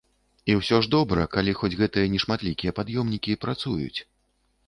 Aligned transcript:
І 0.51 0.53
ўсё 0.59 0.77
ж 0.85 0.89
добра, 0.93 1.25
калі 1.35 1.51
хоць 1.59 1.75
гэтыя 1.83 2.09
нешматлікія 2.15 2.75
пад'ёмнікі 2.79 3.39
працуюць. 3.47 3.99